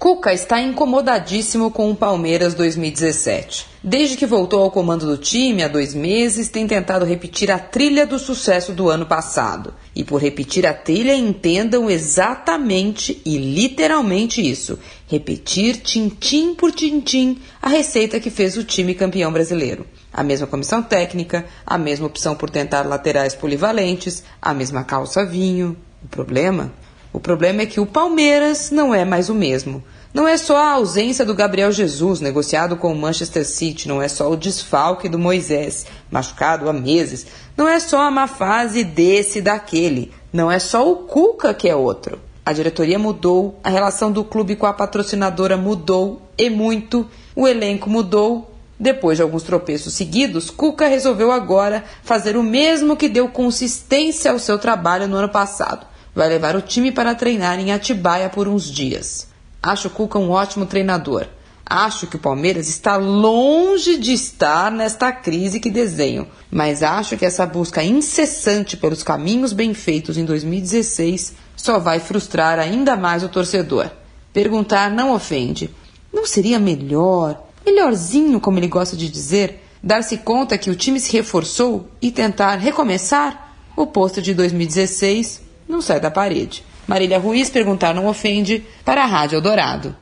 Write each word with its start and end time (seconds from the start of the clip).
Cuca 0.00 0.32
está 0.32 0.58
incomodadíssimo 0.62 1.70
com 1.70 1.90
o 1.90 1.94
Palmeiras 1.94 2.54
2017. 2.54 3.66
Desde 3.84 4.16
que 4.16 4.24
voltou 4.24 4.62
ao 4.62 4.70
comando 4.70 5.04
do 5.04 5.18
time 5.18 5.62
há 5.62 5.68
dois 5.68 5.92
meses, 5.92 6.48
tem 6.48 6.66
tentado 6.66 7.04
repetir 7.04 7.50
a 7.50 7.58
trilha 7.58 8.06
do 8.06 8.18
sucesso 8.18 8.72
do 8.72 8.88
ano 8.88 9.04
passado. 9.04 9.74
E 9.94 10.02
por 10.02 10.18
repetir 10.18 10.66
a 10.66 10.72
trilha, 10.72 11.14
entendam 11.14 11.90
exatamente 11.90 13.20
e 13.26 13.36
literalmente 13.36 14.40
isso: 14.40 14.78
repetir 15.06 15.76
tintim 15.82 16.54
por 16.54 16.72
tintim 16.72 17.38
a 17.60 17.68
receita 17.68 18.18
que 18.18 18.30
fez 18.30 18.56
o 18.56 18.64
time 18.64 18.94
campeão 18.94 19.30
brasileiro. 19.30 19.84
A 20.10 20.22
mesma 20.22 20.46
comissão 20.46 20.82
técnica, 20.82 21.44
a 21.66 21.76
mesma 21.76 22.06
opção 22.06 22.34
por 22.34 22.48
tentar 22.48 22.86
laterais 22.86 23.34
polivalentes, 23.34 24.24
a 24.40 24.54
mesma 24.54 24.82
calça 24.82 25.26
vinho. 25.26 25.76
O 26.02 26.08
problema? 26.08 26.72
O 27.12 27.18
problema 27.18 27.62
é 27.62 27.66
que 27.66 27.80
o 27.80 27.86
Palmeiras 27.86 28.70
não 28.70 28.94
é 28.94 29.04
mais 29.04 29.28
o 29.28 29.34
mesmo. 29.34 29.82
Não 30.14 30.28
é 30.28 30.36
só 30.36 30.56
a 30.56 30.72
ausência 30.72 31.24
do 31.24 31.34
Gabriel 31.34 31.72
Jesus, 31.72 32.20
negociado 32.20 32.76
com 32.76 32.92
o 32.92 32.96
Manchester 32.96 33.44
City, 33.44 33.88
não 33.88 34.00
é 34.00 34.08
só 34.08 34.30
o 34.30 34.36
desfalque 34.36 35.08
do 35.08 35.18
Moisés, 35.18 35.86
machucado 36.10 36.68
há 36.68 36.72
meses, 36.72 37.26
não 37.56 37.68
é 37.68 37.78
só 37.78 38.00
a 38.00 38.10
má 38.10 38.26
fase 38.26 38.82
desse 38.82 39.38
e 39.38 39.42
daquele, 39.42 40.12
não 40.32 40.50
é 40.50 40.58
só 40.58 40.88
o 40.88 40.96
Cuca 40.96 41.54
que 41.54 41.68
é 41.68 41.76
outro. 41.76 42.18
A 42.44 42.52
diretoria 42.52 42.98
mudou, 42.98 43.58
a 43.62 43.70
relação 43.70 44.10
do 44.10 44.24
clube 44.24 44.56
com 44.56 44.66
a 44.66 44.72
patrocinadora 44.72 45.56
mudou 45.56 46.22
e 46.36 46.50
muito, 46.50 47.06
o 47.34 47.46
elenco 47.46 47.88
mudou. 47.88 48.48
Depois 48.78 49.18
de 49.18 49.22
alguns 49.22 49.42
tropeços 49.42 49.94
seguidos, 49.94 50.48
Cuca 50.48 50.88
resolveu 50.88 51.30
agora 51.30 51.84
fazer 52.02 52.36
o 52.36 52.42
mesmo 52.42 52.96
que 52.96 53.08
deu 53.08 53.28
consistência 53.28 54.30
ao 54.32 54.38
seu 54.38 54.58
trabalho 54.58 55.06
no 55.06 55.16
ano 55.16 55.28
passado 55.28 55.89
vai 56.20 56.28
levar 56.28 56.54
o 56.54 56.60
time 56.60 56.92
para 56.92 57.14
treinar 57.14 57.58
em 57.58 57.72
Atibaia 57.72 58.28
por 58.28 58.46
uns 58.46 58.70
dias. 58.70 59.26
Acho 59.62 59.88
o 59.88 59.90
Cuca 59.90 60.18
um 60.18 60.28
ótimo 60.28 60.66
treinador. 60.66 61.26
Acho 61.64 62.06
que 62.06 62.16
o 62.16 62.18
Palmeiras 62.18 62.68
está 62.68 62.98
longe 62.98 63.96
de 63.96 64.12
estar 64.12 64.70
nesta 64.70 65.12
crise 65.12 65.58
que 65.58 65.70
desenho, 65.70 66.28
mas 66.50 66.82
acho 66.82 67.16
que 67.16 67.24
essa 67.24 67.46
busca 67.46 67.82
incessante 67.82 68.76
pelos 68.76 69.02
caminhos 69.02 69.54
bem 69.54 69.72
feitos 69.72 70.18
em 70.18 70.26
2016 70.26 71.36
só 71.56 71.78
vai 71.78 71.98
frustrar 71.98 72.58
ainda 72.58 72.96
mais 72.96 73.24
o 73.24 73.28
torcedor. 73.30 73.90
Perguntar 74.30 74.90
não 74.90 75.14
ofende. 75.14 75.70
Não 76.12 76.26
seria 76.26 76.58
melhor, 76.58 77.42
melhorzinho, 77.64 78.38
como 78.38 78.58
ele 78.58 78.68
gosta 78.68 78.94
de 78.94 79.08
dizer, 79.08 79.62
dar-se 79.82 80.18
conta 80.18 80.58
que 80.58 80.68
o 80.68 80.76
time 80.76 81.00
se 81.00 81.10
reforçou 81.12 81.88
e 82.02 82.10
tentar 82.10 82.56
recomeçar? 82.56 83.56
O 83.74 83.86
posto 83.86 84.20
de 84.20 84.34
2016 84.34 85.48
não 85.70 85.80
sai 85.80 86.00
da 86.00 86.10
parede. 86.10 86.64
Marília 86.86 87.18
Ruiz 87.18 87.48
perguntar 87.48 87.94
não 87.94 88.06
ofende 88.06 88.64
para 88.84 89.02
a 89.04 89.06
Rádio 89.06 89.36
Eldorado. 89.36 89.96